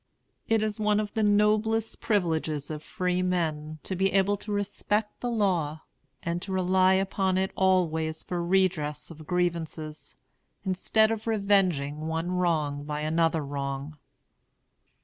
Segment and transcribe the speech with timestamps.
[0.47, 5.29] It is one of the noblest privileges of freemen to be able to respect the
[5.29, 5.81] law,
[6.23, 10.15] and to rely upon it always for redress of grievances,
[10.65, 13.95] instead of revenging one wrong by another wrong.